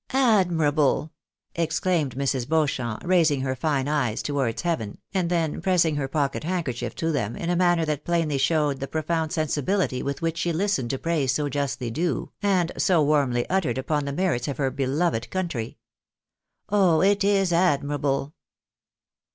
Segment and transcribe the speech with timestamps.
[0.39, 1.11] "Admirable!"
[1.55, 2.49] exclaimed Mrs.
[2.49, 7.35] Beauchamp, raising her fine eyes towards heaven, and then pressing her pocket handkerchief to them,
[7.35, 11.31] in a manner that plainly showed the profound sensibility with which she listened to praise
[11.33, 15.77] so justly due, and so warmly uttered upon tlie merits of her beloved country."
[16.69, 18.33] Oh, it is ad mirable